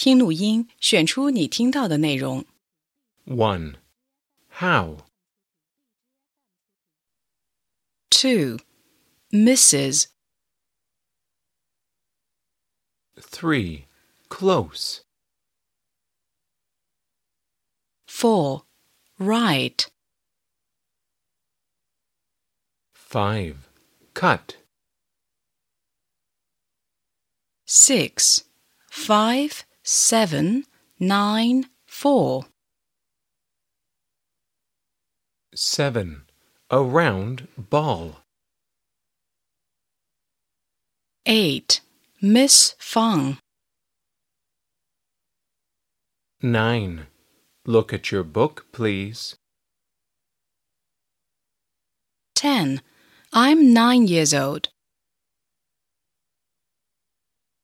[0.00, 2.44] 听录音，选出你听到的内容。
[3.26, 3.76] 1.
[4.60, 5.06] How?
[8.10, 8.58] Two,
[9.30, 10.06] Mrs.
[13.16, 13.84] 3.
[14.28, 15.00] Close.
[18.06, 18.64] Four,
[19.18, 19.86] Right.
[22.94, 23.56] 5.
[24.14, 24.56] Cut.
[27.66, 28.44] Six,
[28.90, 30.65] Five, Seven,
[30.99, 32.45] Nine, Four.
[35.55, 36.23] 7.
[36.69, 38.17] A round ball.
[41.25, 41.81] Eight,
[42.21, 43.39] Miss Fang.
[46.41, 47.07] 9.
[47.65, 49.35] Look at your book, please.
[52.35, 52.81] Ten,
[53.33, 54.69] I'm nine years old.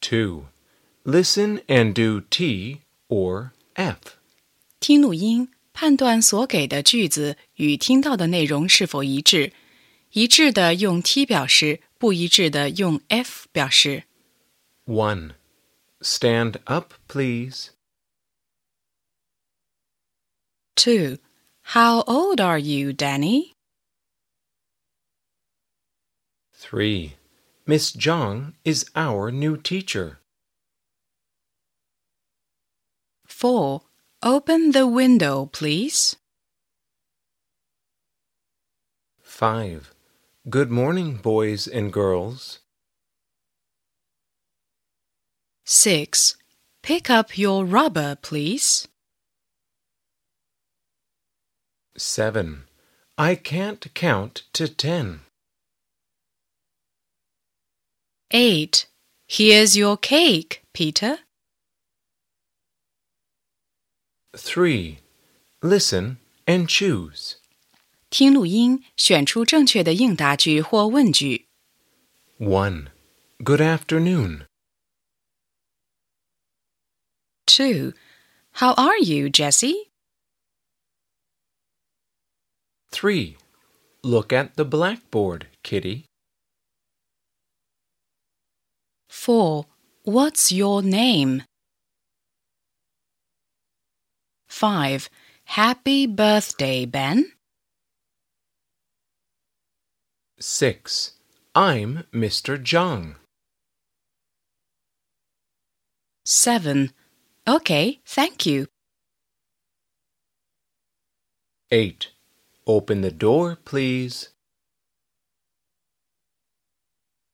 [0.00, 0.46] 2.
[1.07, 3.97] Listen and do T or F.
[4.79, 9.53] 听录音，判断所给的句子与听到的内容是否一致。
[10.11, 14.03] 一致的用 T 表示，不一致的用 F 表示。
[14.85, 15.31] 1.
[16.01, 17.69] Stand up, please.
[20.75, 21.17] Two,
[21.67, 23.53] How old are you, Danny?
[26.53, 27.13] 3.
[27.65, 30.17] Miss Zhang is our new teacher.
[33.28, 33.82] Four,
[34.22, 36.16] Open the window, please.
[39.22, 39.94] 5.
[40.50, 42.58] Good morning, boys and girls.
[45.64, 46.36] Six,
[46.82, 48.88] Pick up your rubber, please.
[51.96, 52.64] 7.
[53.16, 55.20] I can't count to 10.
[58.32, 58.86] Eight,
[59.28, 61.18] Here's your cake, Peter.
[64.37, 64.99] 3.
[65.61, 67.35] Listen and choose.
[68.09, 71.47] 听录音，选出正确的应答句或问句。
[72.39, 72.87] 1.
[73.43, 74.47] Good afternoon.
[77.45, 77.93] Two,
[78.53, 79.89] How are you, Jessie?
[82.91, 83.35] 3.
[84.03, 86.05] Look at the blackboard, Kitty.
[89.09, 89.65] Four,
[90.03, 91.43] What's your name?
[94.57, 95.09] Five,
[95.45, 97.31] Happy birthday, Ben.
[100.39, 101.11] 6.
[101.53, 102.57] I'm Mr.
[102.57, 103.15] Zhang.
[106.25, 106.91] Seven,
[107.45, 108.67] Okay, thank you.
[111.71, 112.07] 8.
[112.65, 114.29] Open the door, please.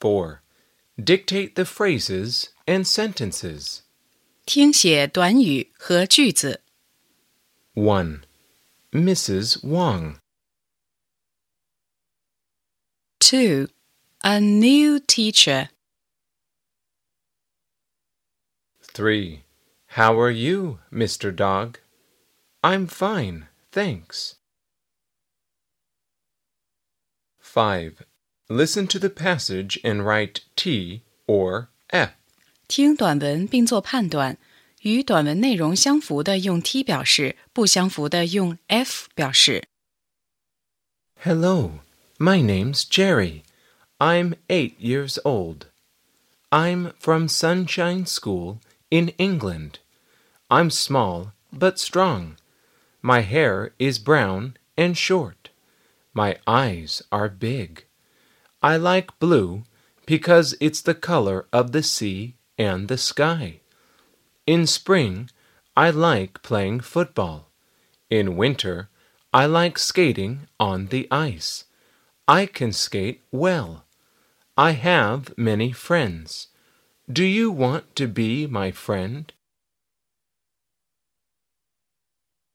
[0.00, 0.42] 4.
[1.02, 3.82] Dictate the phrases and sentences.
[4.46, 6.59] 听写短语和句子。
[7.74, 8.24] 1.
[8.92, 9.62] Mrs.
[9.64, 10.18] Wang.
[13.20, 13.68] Two,
[14.22, 15.68] A new teacher.
[18.82, 19.44] 3.
[19.88, 21.34] How are you, Mr.
[21.34, 21.78] Dog?
[22.62, 24.36] I'm fine, thanks.
[27.38, 28.04] 5.
[28.48, 32.10] Listen to the passage and write T or F.
[32.68, 34.36] 听短文并做判断，
[34.82, 39.68] 与短文内容相符的用 T 表示，不相符的用 F 表示。
[41.22, 41.80] Hello,
[42.18, 43.42] my name's Jerry.
[43.98, 45.66] I'm eight years old.
[46.50, 48.58] I'm from Sunshine School
[48.90, 49.78] in England.
[50.48, 52.36] I'm small but strong.
[53.00, 55.50] My hair is brown and short.
[56.12, 57.84] My eyes are big.
[58.60, 59.64] I like blue
[60.06, 63.59] because it's the color of the sea and the sky.
[64.47, 65.29] In spring,
[65.77, 67.51] I like playing football.
[68.09, 68.89] In winter,
[69.33, 71.65] I like skating on the ice.
[72.27, 73.85] I can skate well.
[74.57, 76.47] I have many friends.
[77.11, 79.31] Do you want to be my friend?